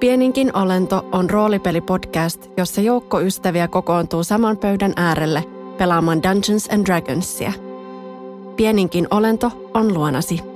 [0.00, 5.44] Pieninkin olento on roolipelipodcast, jossa joukko ystäviä kokoontuu saman pöydän äärelle
[5.78, 7.52] pelaamaan Dungeons and Dragonsia.
[8.56, 10.55] Pieninkin olento on luonasi.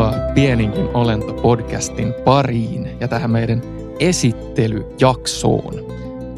[0.00, 3.62] Tervetuloa Pieninkin olento podcastin pariin ja tähän meidän
[3.98, 5.74] esittelyjaksoon.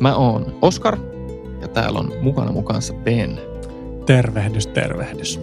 [0.01, 0.99] Mä oon Oskar
[1.61, 3.41] ja täällä on mukana mukansa Ben.
[4.07, 5.41] Tervehdys, tervehdys.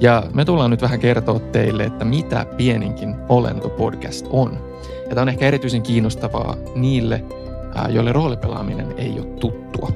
[0.00, 4.58] Ja me tullaan nyt vähän kertoa teille, että mitä Pieninkin olento podcast on.
[5.08, 7.24] Ja tämä on ehkä erityisen kiinnostavaa niille,
[7.88, 9.88] joille roolipelaaminen ei ole tuttua.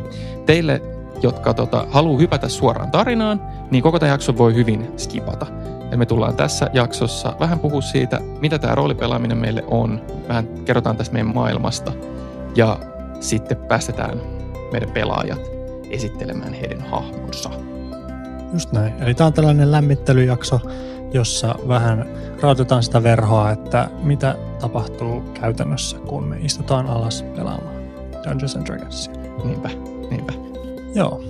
[0.46, 0.82] Teille,
[1.22, 5.46] jotka tota, haluaa hypätä suoraan tarinaan, niin koko tämä jakso voi hyvin skipata.
[5.90, 10.00] Ja me tullaan tässä jaksossa vähän puhua siitä, mitä tämä roolipelaaminen meille on.
[10.28, 11.92] Vähän kerrotaan tästä meidän maailmasta.
[12.56, 12.78] Ja
[13.20, 14.20] sitten päästetään
[14.72, 15.40] meidän pelaajat
[15.90, 17.50] esittelemään heidän hahmonsa.
[18.52, 18.94] Just näin.
[19.02, 20.60] Eli tämä on tällainen lämmittelyjakso,
[21.12, 22.06] jossa vähän
[22.40, 27.76] rautetaan sitä verhoa, että mitä tapahtuu käytännössä, kun me istutaan alas pelaamaan
[28.28, 29.14] Dungeons and Dragonsia.
[29.44, 29.68] Niinpä,
[30.10, 30.32] niinpä.
[30.94, 31.20] Joo.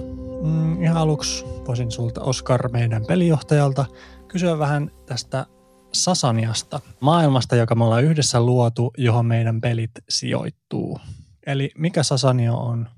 [0.42, 3.84] Mm, ihan aluksi voisin sulta Oskar meidän pelijohtajalta
[4.29, 5.47] kysyä vähän tästä
[5.93, 11.01] Sasaniasta, maailmasta, joka me ollaan yhdessä luotu, johon meidän pelit sijoittuu.
[11.47, 12.89] Eli mikä Sasanio on?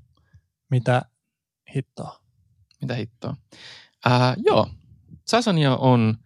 [0.71, 1.03] Mitä
[1.75, 2.21] hittoa?
[2.81, 3.37] Mitä hittoa?
[4.05, 4.71] Ää, joo,
[5.29, 6.17] Sasania on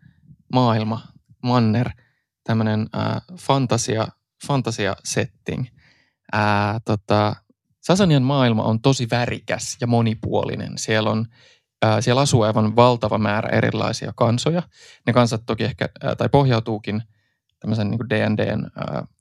[0.52, 1.00] maailma,
[1.42, 1.90] manner,
[2.44, 2.88] tämmöinen
[3.38, 4.08] fantasia,
[4.46, 5.66] fantasia setting.
[6.32, 7.36] Ää, tota,
[7.80, 10.78] Sasanian maailma on tosi värikäs ja monipuolinen.
[10.78, 11.26] Siellä on
[12.00, 14.62] siellä asuu aivan valtava määrä erilaisia kansoja.
[15.06, 17.02] Ne kansat toki ehkä, tai pohjautuukin
[17.60, 18.70] tämmöisen niin D&Dn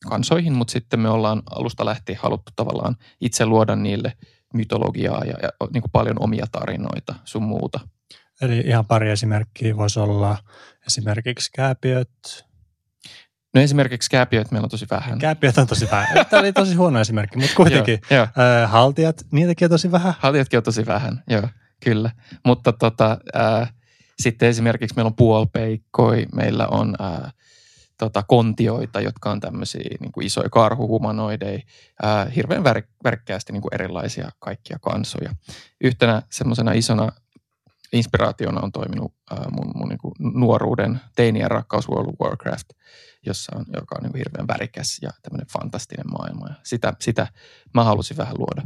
[0.10, 4.14] kansoihin, mutta sitten me ollaan alusta lähtien haluttu tavallaan itse luoda niille
[4.54, 7.80] mytologiaa ja, ja niin kuin paljon omia tarinoita sun muuta.
[8.42, 10.38] Eli ihan pari esimerkkiä voisi olla
[10.88, 12.10] esimerkiksi kääpiöt.
[13.54, 15.20] No esimerkiksi kääpiöt meillä on tosi vähän.
[15.20, 16.26] Kääpiöt on tosi vähän.
[16.26, 18.00] Tämä oli tosi huono esimerkki, mutta kuitenkin.
[18.12, 18.68] joo, joo.
[18.68, 20.14] haltijat, niitäkin on tosi vähän.
[20.20, 21.48] Haltijatkin on tosi vähän, joo.
[21.84, 22.12] Kyllä,
[22.46, 23.68] mutta tota, ää,
[24.20, 27.32] sitten esimerkiksi meillä on puolpeikkoi, meillä on ää,
[27.98, 31.60] tota, kontioita, jotka on tämmöisiä niin kuin isoja karhuhumanoideja,
[32.04, 35.36] ää, hirveän vär, värkkäästi niin kuin erilaisia kaikkia kansoja.
[35.82, 37.12] Yhtenä semmoisena isona
[37.94, 42.70] inspiraationa on toiminut ää, mun, mun niin kuin nuoruuden teinien rakkaus World of Warcraft,
[43.26, 46.48] jossa on, joka on niin kuin hirveän värikäs ja tämmöinen fantastinen maailma.
[46.48, 47.28] Ja sitä, sitä
[47.74, 48.62] mä halusin vähän luoda.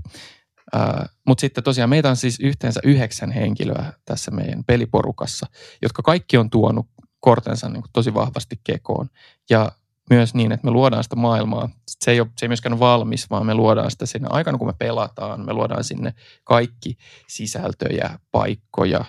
[1.26, 5.48] Mutta sitten tosiaan meitä on siis yhteensä yhdeksän henkilöä tässä meidän peliporukassa,
[5.82, 6.88] jotka kaikki on tuonut
[7.20, 9.10] kortensa niin tosi vahvasti kekoon.
[9.50, 9.72] Ja
[10.10, 11.70] myös niin, että me luodaan sitä maailmaa.
[11.88, 14.68] Se ei, ole, se ei myöskään ole valmis, vaan me luodaan sitä siinä aikana, kun
[14.68, 15.46] me pelataan.
[15.46, 16.14] Me luodaan sinne
[16.44, 16.98] kaikki
[17.28, 19.06] sisältöjä, paikkoja,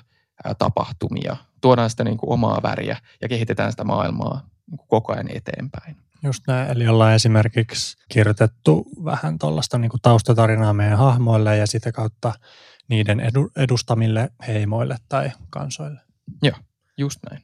[0.58, 1.36] tapahtumia.
[1.60, 5.96] Tuodaan sitä niin kuin omaa väriä ja kehitetään sitä maailmaa niin kuin koko ajan eteenpäin.
[6.22, 12.32] Just näin, eli ollaan esimerkiksi kirjoitettu vähän tuollaista niin taustatarinaa meidän hahmoille ja sitä kautta
[12.88, 16.00] niiden edu, edustamille heimoille tai kansoille.
[16.42, 16.56] Joo,
[16.96, 17.42] just näin.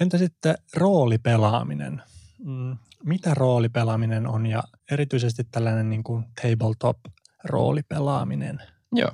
[0.00, 2.02] Entä sitten roolipelaaminen?
[2.44, 8.62] Mm, mitä roolipelaaminen on ja erityisesti tällainen niin kuin tabletop-roolipelaaminen?
[8.92, 9.10] Joo.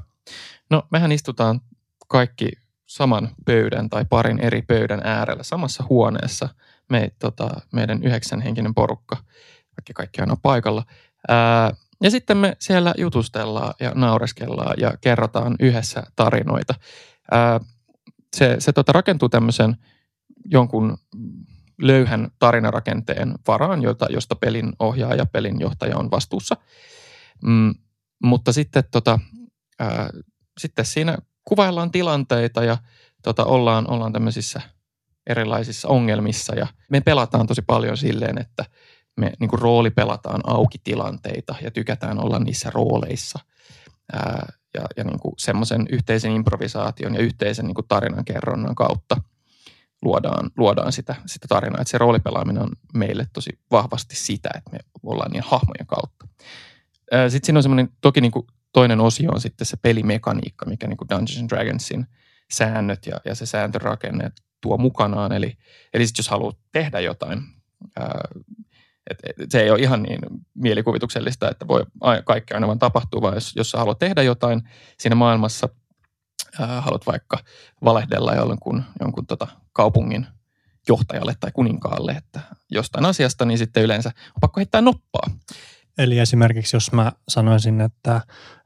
[0.71, 1.61] No mehän istutaan
[2.09, 2.49] kaikki
[2.87, 6.49] saman pöydän tai parin eri pöydän äärellä samassa huoneessa–
[6.91, 9.17] me, tota, meidän yhdeksänhenkinen porukka,
[9.77, 10.85] vaikka kaikki aina paikalla.
[11.29, 16.75] Ää, ja sitten me siellä jutustellaan ja naureskellaan ja kerrotaan yhdessä tarinoita.
[17.31, 17.61] Ää,
[18.37, 19.77] se se tota, rakentuu tämmöisen
[20.45, 20.99] jonkun
[21.79, 26.57] löyhän tarinarakenteen varaan, jota, josta pelin ohjaaja ja pelin johtaja on vastuussa.
[27.43, 27.75] Mm,
[28.25, 29.19] mutta sitten, tota,
[29.79, 30.11] ää,
[30.59, 32.79] sitten siinä kuvaillaan tilanteita ja
[33.23, 34.61] tota, ollaan, ollaan tämmöisissä–
[35.27, 38.65] erilaisissa ongelmissa ja me pelataan tosi paljon silleen, että
[39.17, 43.39] me niin kuin rooli pelataan auki tilanteita ja tykätään olla niissä rooleissa.
[44.13, 49.17] Ää, ja ja niin kuin semmoisen yhteisen improvisaation ja yhteisen niin kuin tarinankerronnan kautta
[50.03, 51.81] luodaan, luodaan sitä, sitä tarinaa.
[51.81, 56.27] Että se roolipelaaminen on meille tosi vahvasti sitä, että me ollaan niin hahmojen kautta.
[57.29, 60.97] Sitten siinä on semmoinen, toki niin kuin toinen osio on sitten se pelimekaniikka, mikä niin
[60.97, 62.07] kuin Dungeons and Dragonsin
[62.53, 64.33] säännöt ja, ja se sääntörakenne
[64.65, 65.33] tuo mukanaan.
[65.33, 65.57] Eli,
[65.95, 67.43] eli sit jos haluat tehdä jotain,
[67.97, 68.21] ää,
[69.11, 70.21] et, et, se ei ole ihan niin
[70.55, 71.87] mielikuvituksellista, että voi
[72.25, 74.63] kaikki aina vaan tapahtuu, vaan jos, jos sä haluat tehdä jotain
[74.99, 75.69] siinä maailmassa,
[76.61, 77.39] ää, haluat vaikka
[77.85, 80.27] valehdella jonkun, jonkun tota kaupungin
[80.89, 82.41] johtajalle tai kuninkaalle, että
[82.71, 85.31] jostain asiasta, niin sitten yleensä on pakko heittää noppaa.
[85.99, 88.21] Eli esimerkiksi jos mä sanoisin, että,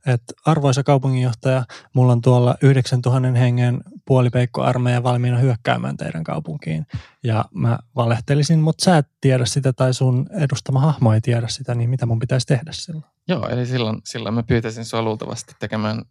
[0.06, 1.64] että arvoisa kaupunginjohtaja,
[1.94, 6.86] mulla on tuolla 9000 hengen puolipeikko-armeija valmiina hyökkäämään teidän kaupunkiin.
[7.22, 11.74] Ja mä valehtelisin, mutta sä et tiedä sitä tai sun edustama hahmo ei tiedä sitä,
[11.74, 13.04] niin mitä mun pitäisi tehdä silloin?
[13.28, 16.02] Joo, eli silloin, silloin mä pyytäisin sua luultavasti tekemään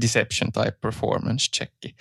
[0.00, 1.96] deception tai performance checki.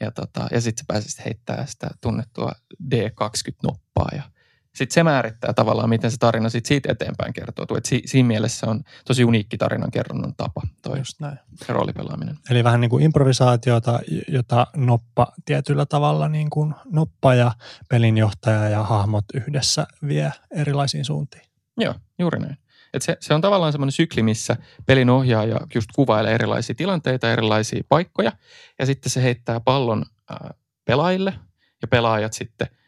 [0.00, 2.52] Ja, tota, ja sitten sä pääsisit heittämään sitä tunnettua
[2.94, 4.22] D20-noppaa ja–
[4.74, 7.76] sitten se määrittää tavallaan, miten se tarina sit siitä eteenpäin kertoo.
[7.76, 11.38] Et si, siinä mielessä on tosi uniikki tarinan kerronnan tapa toi Just näin.
[11.68, 12.38] roolipelaaminen.
[12.50, 17.52] Eli vähän niin kuin improvisaatiota, jota noppa tietyllä tavalla niin kuin noppa ja
[17.88, 21.44] pelinjohtaja ja hahmot yhdessä vie erilaisiin suuntiin.
[21.76, 22.58] Joo, juuri näin.
[22.94, 24.56] Et se, se on tavallaan semmoinen sykli, missä
[24.86, 28.32] pelin ohjaaja just kuvailee erilaisia tilanteita, erilaisia paikkoja
[28.78, 30.50] ja sitten se heittää pallon äh,
[30.84, 31.34] pelaajille
[31.82, 32.68] ja pelaajat sitten–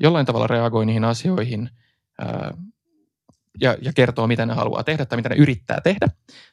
[0.00, 1.70] jollain tavalla reagoi niihin asioihin
[3.60, 6.08] ja, ja kertoo, mitä ne haluaa tehdä tai mitä ne yrittää tehdä.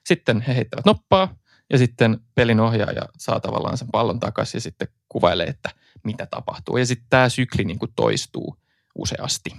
[0.06, 1.36] Sitten he heittävät noppaa
[1.70, 5.70] ja sitten pelin ohjaaja saa tavallaan sen pallon takaisin ja sitten kuvailee, että
[6.04, 6.78] mitä tapahtuu.
[6.78, 8.58] Ja sitten tämä sykli niin kuin toistuu
[8.96, 9.56] useasti.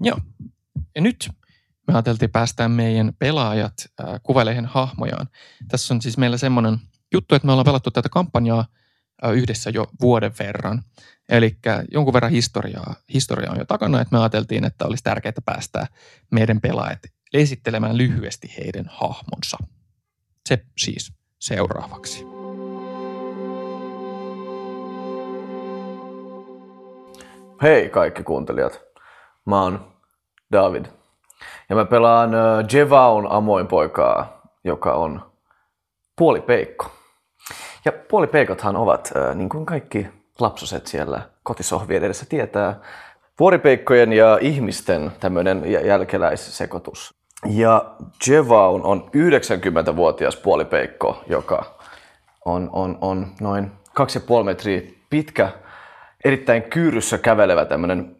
[0.00, 0.18] Joo.
[0.94, 1.30] Ja nyt
[1.88, 3.74] me ajateltiin päästään meidän pelaajat
[4.22, 5.28] kuvailemaan hahmojaan.
[5.68, 6.78] Tässä on siis meillä semmoinen
[7.12, 8.66] juttu, että me ollaan pelattu tätä kampanjaa
[9.34, 10.82] yhdessä jo vuoden verran.
[11.28, 11.56] Eli
[11.90, 15.86] jonkun verran historiaa, historiaa on jo takana, että me ajateltiin, että olisi tärkeää päästää
[16.30, 17.00] meidän pelaajat
[17.34, 19.58] esittelemään lyhyesti heidän hahmonsa.
[20.48, 22.26] Se siis seuraavaksi.
[27.62, 28.80] Hei kaikki kuuntelijat.
[29.46, 29.92] Mä oon
[30.52, 30.86] David.
[31.68, 32.30] Ja mä pelaan
[32.72, 35.32] Jevaun amoinpoikaa, joka on
[36.16, 36.95] puolipeikko.
[37.86, 40.06] Ja puolipeikothan ovat, niin kuin kaikki
[40.38, 42.80] lapsoset siellä kotisohvien edessä tietää,
[43.40, 47.14] vuoripeikkojen ja ihmisten tämmöinen jälkeläissekoitus.
[47.48, 47.94] Ja
[48.28, 51.78] Jevaun on 90-vuotias puolipeikko, joka
[52.44, 55.52] on, on, on noin 2,5 metriä pitkä,
[56.24, 58.16] erittäin kyyryssä kävelevä tämmöinen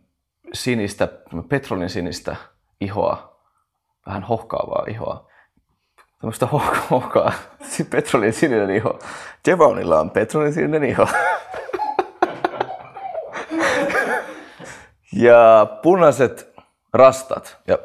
[0.52, 1.08] sinistä,
[1.48, 2.36] petrolin sinistä
[2.80, 3.40] ihoa,
[4.06, 5.26] vähän hohkaavaa ihoa
[6.20, 6.48] tämmöistä
[6.90, 7.32] hohkaa,
[7.90, 8.98] petrolin sininen iho.
[9.46, 11.06] Jevonilla on petrolin sininen iho.
[15.12, 16.54] ja punaiset
[16.92, 17.78] rastat ja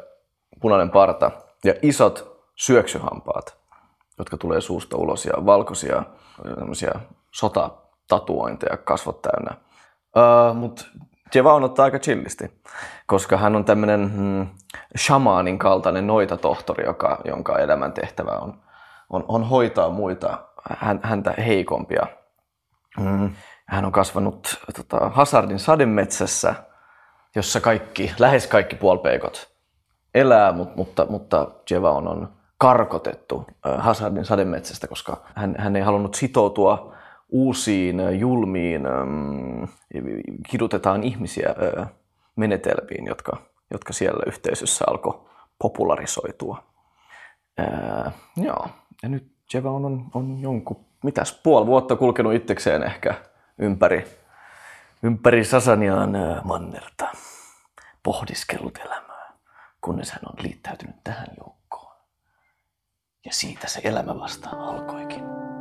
[0.60, 1.30] punainen parta
[1.64, 3.56] ja isot syöksyhampaat,
[4.18, 6.02] jotka tulee suusta ulos ja valkoisia
[6.58, 6.92] tämmöisiä
[7.30, 9.56] sotatatuointeja kasvot täynnä.
[10.16, 10.84] Uh, Mutta
[11.34, 12.62] Jevaun ottaa aika chillisti,
[13.06, 14.46] koska hän on tämmöinen mm,
[14.98, 18.54] shamaanin kaltainen noitatohtori, joka, jonka elämäntehtävä on,
[19.10, 20.38] on, on hoitaa muita
[20.78, 22.06] hän, häntä heikompia.
[23.00, 23.30] Mm.
[23.66, 26.54] Hän on kasvanut tota, Hazardin sademetsässä,
[27.34, 29.52] jossa kaikki, lähes kaikki puolpeikot
[30.14, 32.28] elää, mutta, mutta, mutta Jevaun on
[32.58, 33.46] karkotettu
[33.78, 36.94] Hazardin sademetsästä, koska hän, hän ei halunnut sitoutua
[37.32, 38.82] uusiin julmiin
[40.50, 41.54] kidutetaan ihmisiä
[42.36, 43.36] menetelmiin, jotka,
[43.70, 45.20] jotka siellä yhteisössä alkoi
[45.58, 46.64] popularisoitua.
[48.36, 48.66] Joo,
[49.02, 53.14] ja nyt Jevon on, on jonkun, mitäs, puoli vuotta kulkenut itsekseen ehkä
[53.58, 54.04] ympäri,
[55.02, 56.12] ympäri Sasaniaan
[56.44, 57.08] mannerta,
[58.02, 59.32] pohdiskellut elämää,
[59.80, 61.96] kunnes hän on liittäytynyt tähän joukkoon.
[63.24, 65.51] Ja siitä se elämä vastaan alkoikin.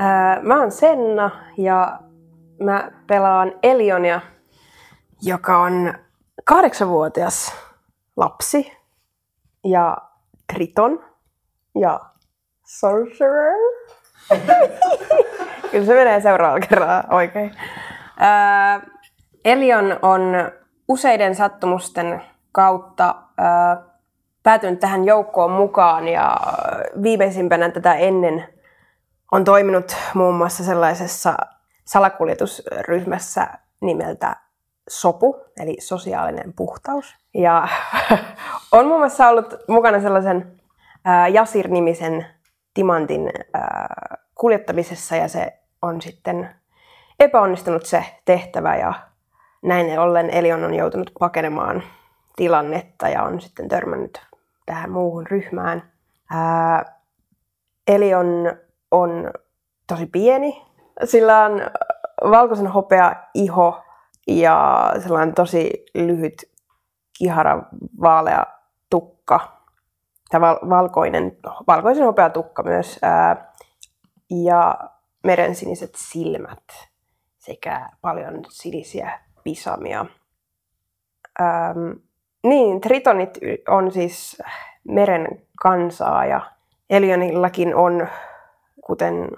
[0.00, 2.00] Ää, mä oon Senna ja
[2.60, 4.20] mä pelaan Elionia,
[5.22, 5.94] joka on
[6.44, 7.54] kahdeksanvuotias
[8.16, 8.72] lapsi
[9.64, 9.96] ja
[10.52, 11.04] Triton
[11.80, 12.00] ja
[12.64, 13.54] Sorcerer.
[15.70, 17.54] Kyllä se menee seuraavalla kerralla oikein.
[18.18, 18.80] Ää,
[19.44, 20.22] Elion on
[20.88, 23.82] useiden sattumusten kautta ää,
[24.42, 26.36] päätynyt tähän joukkoon mukaan ja
[27.02, 28.57] viimeisimpänä tätä ennen
[29.32, 31.36] on toiminut muun muassa sellaisessa
[31.84, 33.46] salakuljetusryhmässä
[33.80, 34.36] nimeltä
[34.88, 37.16] SOPU, eli sosiaalinen puhtaus.
[37.34, 37.68] Ja
[38.72, 40.60] on muun muassa ollut mukana sellaisen
[41.04, 42.26] ää, Jasir-nimisen
[42.74, 46.50] timantin ää, kuljettamisessa ja se on sitten
[47.20, 48.94] epäonnistunut se tehtävä ja
[49.62, 51.82] näin ollen Elion on joutunut pakenemaan
[52.36, 54.20] tilannetta ja on sitten törmännyt
[54.66, 55.92] tähän muuhun ryhmään.
[57.88, 58.58] Elion
[58.90, 59.30] on
[59.86, 60.62] tosi pieni.
[61.04, 61.60] Sillä on
[62.30, 63.82] valkoisen hopea iho
[64.26, 66.34] ja sellainen tosi lyhyt
[67.18, 67.62] kihara
[68.00, 68.46] vaalea
[68.90, 69.40] tukka.
[70.30, 72.98] Tämä val- valkoinen, valkoisen hopea tukka myös.
[73.02, 73.52] Ää,
[74.30, 74.78] ja
[75.24, 76.64] merensiniset silmät
[77.38, 80.06] sekä paljon sinisiä pisamia.
[81.40, 81.90] Ähm,
[82.42, 84.42] niin, tritonit on siis
[84.84, 86.40] meren kansaa ja
[86.90, 88.08] Elionillakin on,
[88.88, 89.28] kuten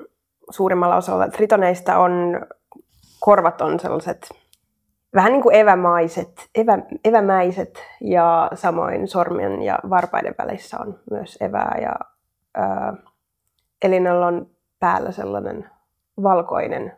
[0.51, 2.41] suurimmalla osalla tritoneista on,
[3.21, 4.29] korvat on sellaiset
[5.15, 11.79] vähän niin kuin evämaiset, evä, evämäiset ja samoin sormien ja varpaiden välissä on myös evää
[11.83, 11.93] ja
[12.55, 12.95] ää,
[13.83, 14.47] Elinalla on
[14.81, 15.71] päällä sellainen
[16.23, 16.93] valkoinen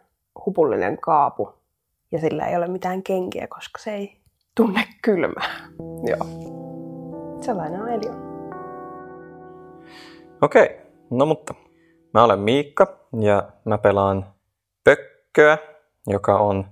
[0.47, 1.55] hupullinen kaapu
[2.13, 4.21] ja sillä ei ole mitään kenkiä, koska se ei
[4.57, 5.51] tunne kylmää.
[6.07, 6.27] Joo.
[7.41, 8.33] Sellainen on Elion.
[10.43, 10.81] Okei,
[11.11, 11.55] no mutta
[12.15, 14.27] mä olen Miikka ja mä pelaan
[14.85, 15.59] Pökköä,
[16.07, 16.67] joka on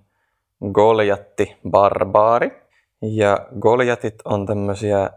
[0.72, 2.62] Goljatti barbaari.
[3.02, 5.10] Ja Goljatit on tämmöisiä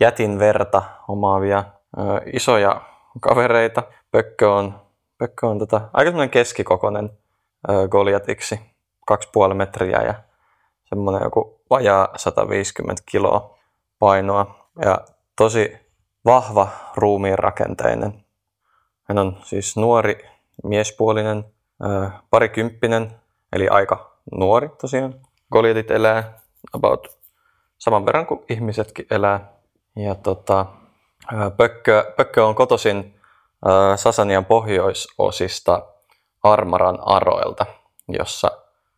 [0.00, 1.64] jätin verta omaavia
[1.98, 2.02] ö,
[2.32, 2.80] isoja
[3.20, 3.82] kavereita.
[4.10, 4.74] Pökkö on,
[5.18, 7.10] Pökkö on tota, aika semmoinen keskikokoinen
[7.70, 8.60] ö, Goljatiksi,
[9.12, 10.14] 2,5 metriä ja
[10.84, 13.58] semmoinen joku vajaa 150 kiloa
[13.98, 14.68] painoa.
[14.84, 14.98] Ja
[15.36, 15.76] tosi
[16.24, 18.21] vahva ruumiin rakenteinen.
[19.02, 20.28] Hän on siis nuori
[20.64, 21.44] miespuolinen,
[22.30, 23.12] parikymppinen,
[23.52, 25.14] eli aika nuori tosiaan.
[25.52, 26.40] Goljatit elää
[26.72, 27.18] about
[27.78, 29.52] saman verran kuin ihmisetkin elää.
[29.96, 30.66] Ja tota,
[31.56, 33.20] Pökkö, Pökkö on kotoisin
[33.96, 35.86] Sasanian pohjoisosista
[36.42, 37.66] Armaran aroilta,
[38.08, 38.50] jossa,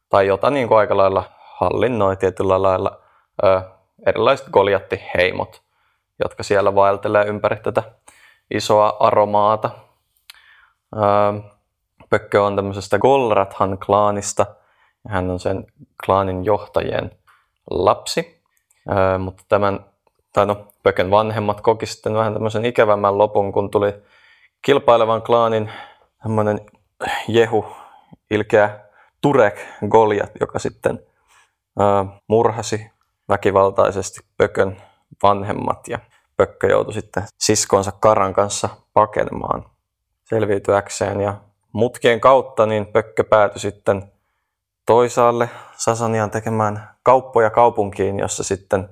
[0.08, 3.00] tai jota niin kuin aika lailla hallinnoi tietyllä lailla
[4.06, 5.64] erilaiset Goljatti-heimot
[6.18, 7.82] jotka siellä vaeltelee ympäri tätä
[8.50, 9.70] isoa aromaata.
[12.10, 14.46] Pökkö on tämmöisestä Golrathan klaanista.
[15.08, 15.66] Hän on sen
[16.06, 17.10] klaanin johtajien
[17.70, 18.42] lapsi.
[19.18, 19.84] Mutta tämän,
[20.32, 23.94] tai no, Pökön vanhemmat koki sitten vähän tämmöisen ikävämmän lopun, kun tuli
[24.62, 25.70] kilpailevan klaanin
[26.22, 26.60] tämmöinen
[27.28, 27.66] Jehu,
[28.30, 28.80] ilkeä
[29.20, 31.00] Turek Goliat, joka sitten
[32.28, 32.90] murhasi
[33.28, 34.82] väkivaltaisesti Pökön
[35.22, 35.98] vanhemmat ja
[36.36, 39.73] Pökkö joutui sitten siskonsa Karan kanssa pakenemaan
[40.24, 41.34] selviytyäkseen ja
[41.72, 44.12] mutkien kautta niin Pökkö päätyi sitten
[44.86, 48.88] toisaalle Sasanian tekemään kauppoja kaupunkiin, jossa sitten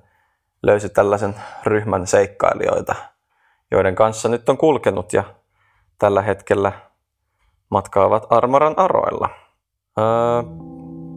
[0.62, 1.34] löysi tällaisen
[1.64, 2.94] ryhmän seikkailijoita,
[3.70, 5.24] joiden kanssa nyt on kulkenut ja
[5.98, 6.72] tällä hetkellä
[7.70, 9.28] matkaavat Armaran aroilla.
[9.98, 10.04] Öö,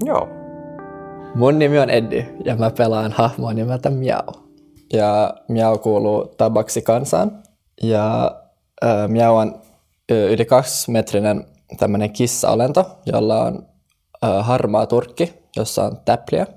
[0.05, 0.27] joo.
[1.35, 4.33] Mun nimi on Eddi ja mä pelaan hahmoa nimeltä Miau
[4.93, 7.31] ja Miau kuuluu tabaksi kansaan.
[7.81, 8.31] Ja
[8.85, 9.61] äh, Miau on
[10.09, 11.45] yli kaksimetrinen
[11.79, 13.67] tämmöinen kissaolento, jolla on
[14.41, 16.47] harmaa turkki, jossa on täpliä.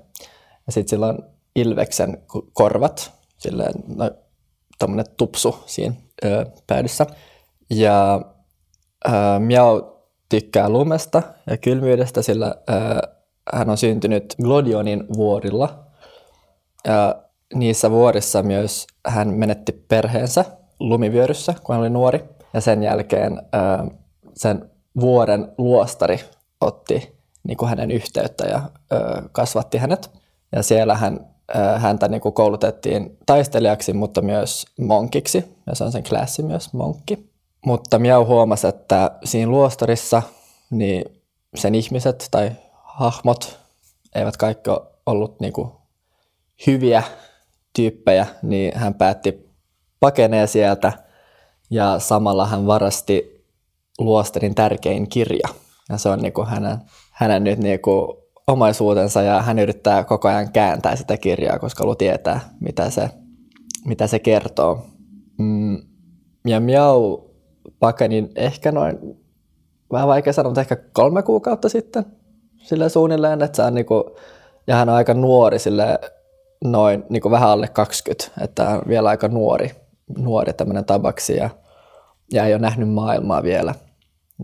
[0.67, 1.19] Ja sitten sillä on
[1.55, 4.11] ilveksen korvat, silleen no,
[4.79, 7.05] tämmöinen tupsu siinä äh, päädyssä.
[7.69, 8.21] Ja
[9.07, 9.81] äh, Miau
[10.29, 12.77] tykkää lumesta ja kylmyydestä, sillä äh,
[13.53, 15.85] hän on syntynyt Glodionin vuorilla.
[16.87, 17.15] Ja
[17.53, 20.45] niissä vuorissa myös hän menetti perheensä
[20.79, 22.23] lumivyöryssä, kun hän oli nuori.
[22.53, 23.41] Ja sen jälkeen
[24.33, 26.19] sen vuoren luostari
[26.61, 28.61] otti niin kuin hänen yhteyttä ja
[29.31, 30.11] kasvatti hänet.
[30.55, 31.27] Ja siellä hän,
[31.77, 35.57] häntä niin kuin koulutettiin taistelijaksi, mutta myös monkiksi.
[35.67, 37.29] Ja se on sen klassi myös, monkki.
[37.65, 40.21] Mutta Miau huomasi, että siinä luostarissa
[40.71, 41.05] niin
[41.55, 42.51] sen ihmiset tai
[42.83, 43.59] hahmot
[44.15, 44.69] eivät kaikki
[45.05, 45.71] ollut niin kuin
[46.67, 47.03] hyviä
[47.75, 49.49] tyyppejä, niin hän päätti
[49.99, 50.93] pakenee sieltä
[51.69, 53.45] ja samalla hän varasti
[53.99, 55.47] luostarin tärkein kirja.
[55.89, 56.77] Ja se on niin kuin hänen,
[57.11, 61.95] hänen nyt niin kuin omaisuutensa ja hän yrittää koko ajan kääntää sitä kirjaa, koska haluaa
[61.95, 63.09] tietää, mitä se,
[63.85, 64.85] mitä se kertoo.
[65.37, 65.77] Mm,
[66.47, 67.17] ja Miau
[67.79, 68.99] pakeni ehkä noin,
[69.91, 72.05] vähän vaikea sanoa, mutta ehkä kolme kuukautta sitten
[72.63, 74.03] sille suunnilleen, että se on niin kuin,
[74.67, 75.99] ja hän on aika nuori sille
[76.63, 79.71] noin niin kuin vähän alle 20, että on vielä aika nuori,
[80.17, 81.49] nuori tämmöinen tabaksi ja,
[82.33, 83.75] ja ei ole nähnyt maailmaa vielä.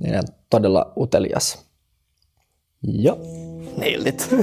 [0.02, 1.66] Niin on todella utelias.
[2.84, 3.18] Joo,
[3.78, 4.30] nailed it.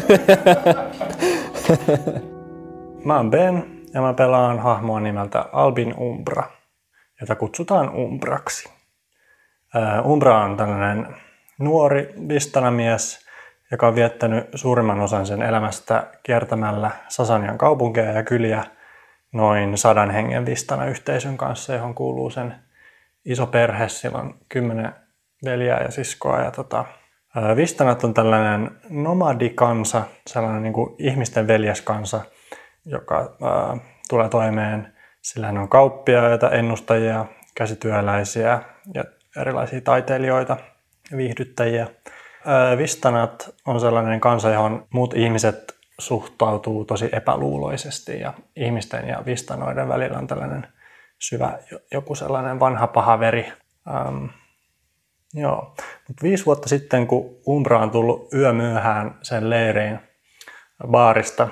[3.04, 6.50] mä oon Ben ja mä pelaan hahmoa nimeltä Albin Umbra,
[7.20, 8.70] jota kutsutaan Umbraksi.
[10.04, 11.16] Umbra on tällainen
[11.58, 13.26] nuori vistanamies,
[13.70, 18.64] joka on viettänyt suurimman osan sen elämästä kiertämällä Sasanian kaupunkeja ja kyliä
[19.32, 22.54] noin sadan hengen vistana yhteisön kanssa, johon kuuluu sen
[23.24, 23.88] iso perhe.
[23.88, 24.94] Sillä on kymmenen
[25.44, 26.84] veljää ja siskoa ja tota,
[27.56, 32.20] Vistanat on tällainen nomadikansa, sellainen niin kuin ihmisten veljeskansa,
[32.84, 33.76] joka ää,
[34.08, 34.92] tulee toimeen.
[35.22, 38.62] Sillä on kauppiaita, ennustajia, käsityöläisiä
[38.94, 39.04] ja
[39.40, 40.56] erilaisia taiteilijoita
[41.16, 41.86] viihdyttäjiä.
[42.78, 50.18] Vistanat on sellainen kansa, johon muut ihmiset suhtautuu tosi epäluuloisesti ja ihmisten ja vistanoiden välillä
[50.18, 50.66] on tällainen
[51.18, 51.58] syvä
[51.92, 53.52] joku sellainen vanha paha veri.
[53.88, 54.24] Ähm,
[55.34, 55.74] joo.
[56.08, 60.00] Mut viisi vuotta sitten, kun Umbra on tullut yömyöhään sen leiriin
[60.86, 61.48] baarista,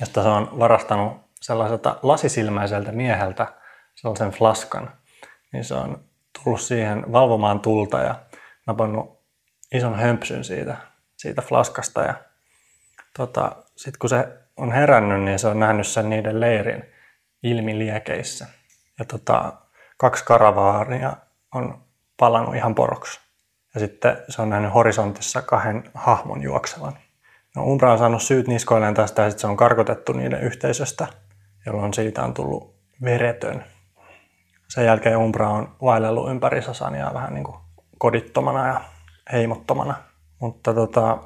[0.00, 3.46] josta se on varastanut sellaiselta lasisilmäiseltä mieheltä
[3.94, 4.90] sellaisen flaskan,
[5.52, 6.04] niin se on
[6.44, 8.14] tullut siihen valvomaan tulta ja
[8.66, 9.18] napannut
[9.74, 10.76] ison hömpsyn siitä,
[11.16, 12.02] siitä flaskasta.
[12.02, 12.14] Ja
[13.16, 16.84] tota, sitten kun se on herännyt, niin se on nähnyt sen niiden leirin
[17.42, 18.46] ilmiliekeissä.
[18.98, 19.52] Ja tota,
[19.96, 21.16] kaksi karavaaria
[21.54, 21.82] on
[22.16, 23.20] palannut ihan poroksi.
[23.74, 26.98] Ja sitten se on nähnyt horisontissa kahden hahmon juoksevan.
[27.56, 31.06] No, Umbra on saanut syyt niskoilleen tästä ja sitten se on karkotettu niiden yhteisöstä,
[31.66, 33.64] jolloin siitä on tullut veretön.
[34.68, 37.56] Sen jälkeen Umbra on vaellellut ympäri Sasaniaa vähän niin kuin
[37.98, 38.80] kodittomana ja
[39.32, 39.94] heimottomana.
[40.40, 41.18] Mutta tota,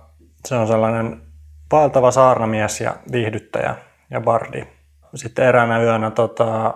[0.45, 1.32] se on sellainen
[1.73, 3.77] vaeltava saarnamies ja viihdyttäjä
[4.11, 4.67] ja bardi.
[5.15, 6.75] Sitten eräänä yönä, tota,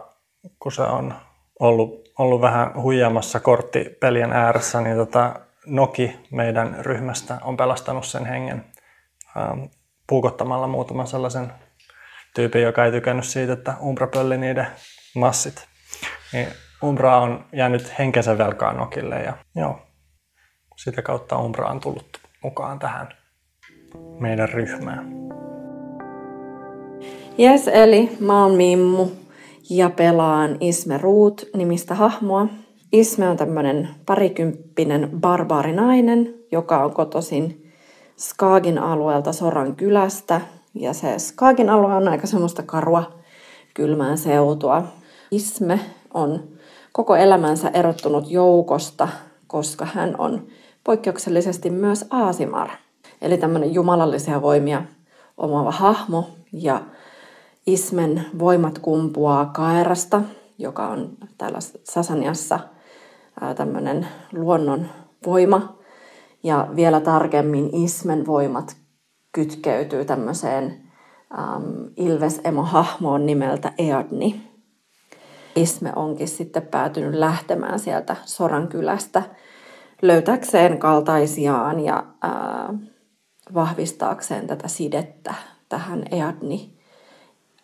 [0.58, 1.14] kun se on
[1.60, 8.64] ollut, ollut vähän huijamassa korttipelien ääressä, niin tota, Noki meidän ryhmästä on pelastanut sen hengen
[9.36, 9.62] ähm,
[10.06, 11.52] puukottamalla muutaman sellaisen
[12.34, 14.66] tyypin, joka ei tykännyt siitä, että Umbra pölli niiden
[15.14, 15.68] massit.
[16.32, 16.48] Niin
[16.82, 19.80] Umbra on jäänyt henkensä velkaan Nokille ja joo,
[20.76, 23.08] sitä kautta Umbra on tullut mukaan tähän
[24.20, 25.16] meidän ryhmään.
[27.38, 29.06] Jes, eli mä oon Mimmu
[29.70, 32.46] ja pelaan Isme Ruut nimistä hahmoa.
[32.92, 37.72] Isme on tämmönen parikymppinen barbaarinainen, joka on kotoisin
[38.18, 40.40] Skaagin alueelta Soran kylästä.
[40.74, 43.12] Ja se Skaagin alue on aika semmoista karua
[43.74, 44.82] kylmää seutua.
[45.30, 45.80] Isme
[46.14, 46.42] on
[46.92, 49.08] koko elämänsä erottunut joukosta,
[49.46, 50.46] koska hän on
[50.84, 52.70] poikkeuksellisesti myös Aasimar,
[53.20, 54.82] eli tämmöinen jumalallisia voimia
[55.36, 56.30] omaava hahmo.
[56.52, 56.80] Ja
[57.66, 60.22] Ismen voimat kumpuaa Kaerasta,
[60.58, 62.60] joka on täällä Sasaniassa
[63.56, 64.86] tämmöinen luonnon
[65.26, 65.76] voima.
[66.42, 68.76] Ja vielä tarkemmin Ismen voimat
[69.32, 70.90] kytkeytyy tämmöiseen
[71.38, 71.62] ähm,
[71.96, 74.56] Ilves-emo-hahmoon nimeltä Eadni.
[75.56, 79.22] Isme onkin sitten päätynyt lähtemään sieltä Soran kylästä
[80.02, 82.74] löytäkseen kaltaisiaan ja ää,
[83.54, 85.34] vahvistaakseen tätä sidettä
[85.68, 86.76] tähän Eadni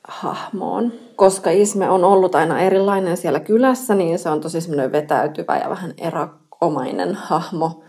[0.08, 0.92] hahmoon.
[1.16, 5.70] Koska Isme on ollut aina erilainen siellä kylässä, niin se on tosi semmoinen vetäytyvä ja
[5.70, 7.82] vähän erakomainen hahmo.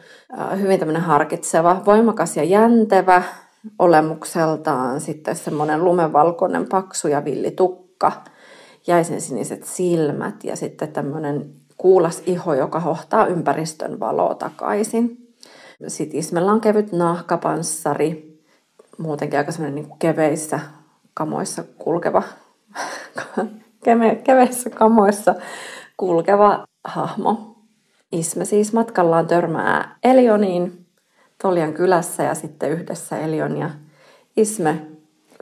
[0.58, 3.24] Hyvin tämmöinen harkitseva, voimakas ja jäntevä
[3.80, 5.02] olemukseltaan.
[5.02, 8.12] Sitten semmoinen lumenvalkoinen paksu ja villi tukka,
[8.88, 15.23] jäisen siniset silmät ja sitten tämmöinen kuulas iho, joka hohtaa ympäristön valoa takaisin.
[15.88, 18.40] Sitten Ismellä on kevyt nahkapanssari,
[18.98, 20.60] muutenkin aika semmoinen niin keveissä
[21.14, 22.24] kamoissa kulkeva,
[24.24, 25.36] keveissä kamoissa
[25.98, 27.56] kulkeva hahmo.
[28.12, 30.86] Isme siis matkallaan törmää Elioniin
[31.42, 33.70] Tolian kylässä ja sitten yhdessä Elion ja
[34.38, 34.82] Isme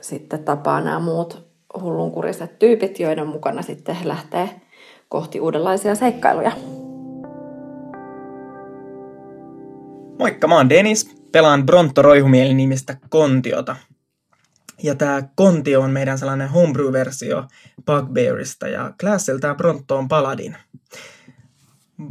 [0.00, 1.46] sitten tapaa nämä muut
[1.80, 4.60] hullunkuriset tyypit, joiden mukana sitten lähtee
[5.08, 6.52] kohti uudenlaisia seikkailuja.
[10.22, 11.14] Moikka, mä oon Denis.
[11.32, 13.76] Pelaan Bronto Roihumieli nimistä Kontiota.
[14.82, 17.44] Ja tämä Kontio on meidän sellainen homebrew-versio
[17.86, 20.56] Bugbearista ja klassiltaan Bronto on Paladin.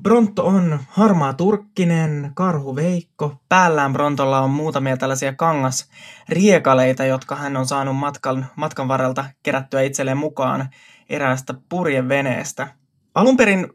[0.01, 3.35] Bronto on harmaa turkkinen, karhuveikko.
[3.49, 10.17] Päällään Brontolla on muutamia tällaisia kangasriekaleita, jotka hän on saanut matkan, matkan varrelta kerättyä itselleen
[10.17, 10.69] mukaan
[11.09, 12.67] eräästä purjeveneestä.
[13.15, 13.67] Alun perin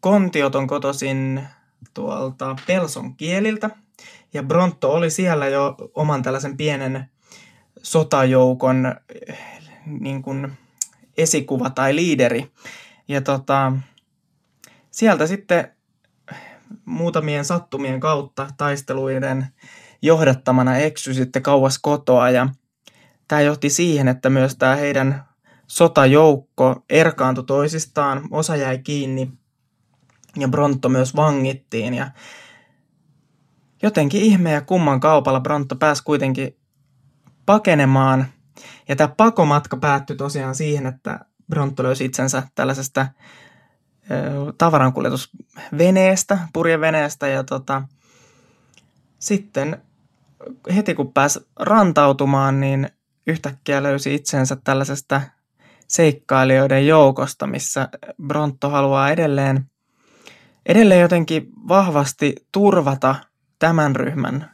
[0.00, 1.48] kontiot on kotoisin
[1.94, 3.70] tuolta Pelson kieliltä,
[4.34, 7.10] ja Bronto oli siellä jo oman tällaisen pienen
[7.82, 8.94] sotajoukon
[9.86, 10.52] niin kuin
[11.16, 12.50] esikuva tai liideri.
[13.08, 13.72] Ja tota,
[14.90, 15.72] sieltä sitten
[16.84, 19.46] muutamien sattumien kautta taisteluiden
[20.02, 22.30] johdattamana eksy sitten kauas kotoa.
[22.30, 22.48] Ja
[23.28, 25.24] tämä johti siihen, että myös tämä heidän
[25.66, 29.32] sotajoukko erkaantui toisistaan, osa jäi kiinni
[30.36, 32.10] ja Bronto myös vangittiin ja
[33.82, 36.56] jotenkin ihme ja kumman kaupalla Bronto pääsi kuitenkin
[37.46, 38.26] pakenemaan.
[38.88, 43.06] Ja tämä pakomatka päättyi tosiaan siihen, että Bronto löysi itsensä tällaisesta
[44.58, 47.82] tavarankuljetusveneestä, purjeveneestä ja tota,
[49.18, 49.82] sitten
[50.74, 52.90] heti kun pääsi rantautumaan, niin
[53.26, 55.20] yhtäkkiä löysi itsensä tällaisesta
[55.88, 57.88] seikkailijoiden joukosta, missä
[58.26, 59.70] Bronto haluaa edelleen,
[60.70, 63.14] edelleen jotenkin vahvasti turvata
[63.58, 64.50] tämän ryhmän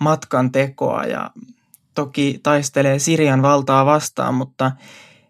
[0.00, 1.30] matkan tekoa ja
[1.94, 4.72] toki taistelee Sirian valtaa vastaan, mutta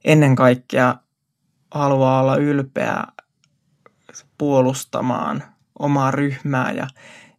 [0.04, 0.94] ennen kaikkea
[1.70, 3.04] haluaa olla ylpeä
[4.38, 5.42] puolustamaan
[5.78, 6.86] omaa ryhmää ja,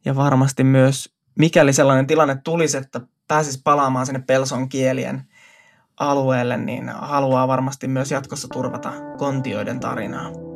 [0.06, 5.28] ja varmasti myös, mikäli sellainen tilanne tulisi, että pääsisi palaamaan sinne Pelson kielien
[6.00, 10.53] alueelle, niin haluaa varmasti myös jatkossa turvata kontioiden tarinaa.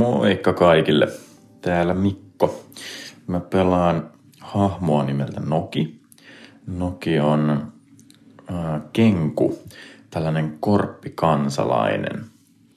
[0.00, 1.08] Moikka kaikille.
[1.60, 2.64] Täällä Mikko.
[3.26, 4.10] Mä pelaan
[4.40, 6.00] hahmoa nimeltä Noki.
[6.66, 7.72] Noki on
[8.50, 9.58] äh, kenku,
[10.10, 12.24] tällainen korppikansalainen,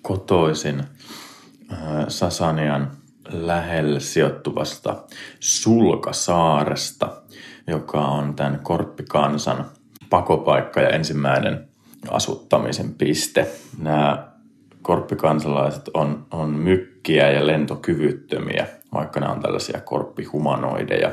[0.02, 2.92] kotoisin äh, Sasanian
[3.30, 5.04] lähellä sijoittuvasta
[5.40, 7.22] Sulkasaaresta,
[7.68, 9.66] joka on tämän korppikansan
[10.10, 11.68] pakopaikka ja ensimmäinen
[12.10, 13.48] asuttamisen piste.
[13.78, 14.33] Nämä
[14.84, 21.12] korppikansalaiset on, on mykkiä ja lentokyvyttömiä, vaikka nämä on tällaisia korppihumanoideja.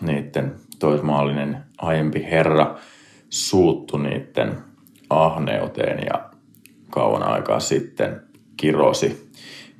[0.00, 2.78] Niiden toismaallinen aiempi herra
[3.30, 4.58] suuttu niiden
[5.10, 6.30] ahneuteen ja
[6.90, 8.20] kauan aikaa sitten
[8.56, 9.30] kirosi,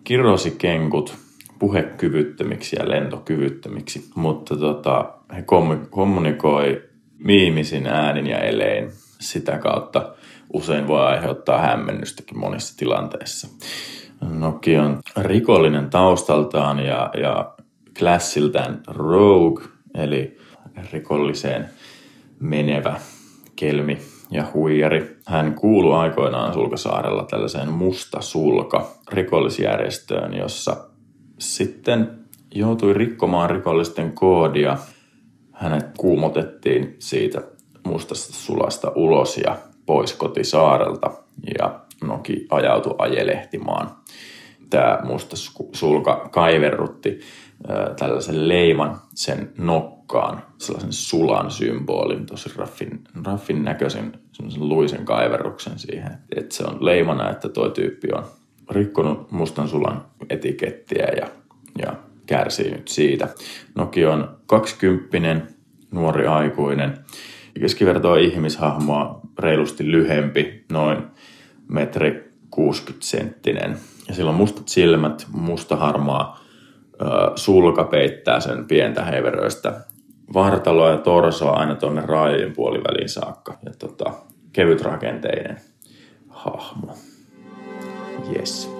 [0.04, 1.14] kirosi kenkut
[1.58, 5.44] puhekyvyttömiksi ja lentokyvyttömiksi, mutta tota, he
[5.90, 6.82] kommunikoi
[7.18, 8.90] miimisin äänin ja elein.
[9.20, 10.14] Sitä kautta
[10.54, 13.48] usein voi aiheuttaa hämmennystäkin monissa tilanteissa.
[14.20, 17.54] Noki on rikollinen taustaltaan ja, ja
[17.98, 19.64] klassiltään rogue,
[19.94, 20.38] eli
[20.92, 21.68] rikolliseen
[22.40, 23.00] menevä
[23.56, 23.98] kelmi
[24.30, 25.16] ja huijari.
[25.26, 30.76] Hän kuului aikoinaan Sulkasaarella tällaiseen musta sulka rikollisjärjestöön, jossa
[31.38, 32.10] sitten
[32.54, 34.78] joutui rikkomaan rikollisten koodia.
[35.52, 37.42] Hänet kuumotettiin siitä
[37.84, 41.10] mustasta sulasta ulos ja pois kotisaarelta
[41.58, 43.90] ja Noki ajautui ajelehtimaan.
[44.70, 45.36] Tämä musta
[45.72, 47.20] sulka kaiverrutti
[47.98, 54.12] tällaisen leiman sen nokkaan, sellaisen sulan symbolin, tosi raffin, raffin näköisen
[54.56, 56.18] luisen kaiverruksen siihen.
[56.36, 58.24] Että se on leimana, että tuo tyyppi on
[58.70, 61.26] rikkonut mustan sulan etikettiä ja,
[61.78, 61.94] ja
[62.26, 63.28] kärsii nyt siitä.
[63.74, 65.52] Noki on 20
[65.90, 66.98] nuori aikuinen,
[67.60, 71.02] keskivertoa ihmishahmoa reilusti lyhempi, noin
[71.68, 73.76] metri 60 senttinen.
[74.08, 76.44] Ja sillä on mustat silmät, musta harmaa
[77.36, 79.80] sulka peittää sen pientä heiveröistä
[80.34, 83.58] vartaloa ja torsoa aina tuonne raajojen puoliväliin saakka.
[83.64, 84.12] Ja tota,
[84.52, 85.56] kevyt rakenteinen
[86.28, 86.94] hahmo.
[88.36, 88.70] Yes.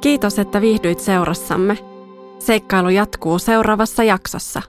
[0.00, 1.93] Kiitos, että viihdyit seurassamme.
[2.38, 4.62] Seikkailu jatkuu seuraavassa jaksossa.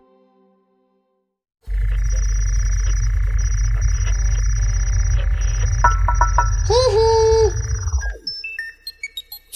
[6.70, 7.54] Hihi.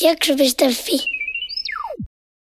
[0.01, 1.18] Jakso.fi